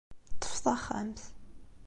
[0.35, 1.21] Ṭṭef taxxamt.